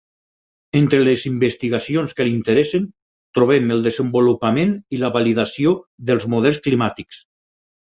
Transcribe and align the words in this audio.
Entre 0.77 1.01
les 1.07 1.25
investigacions 1.29 2.15
que 2.19 2.25
l'interessen, 2.29 2.87
trobem 3.39 3.75
el 3.77 3.85
desenvolupament 3.89 4.73
i 4.99 5.03
la 5.05 5.15
validació 5.21 5.77
dels 6.11 6.29
models 6.37 6.61
climàtics. 6.69 7.25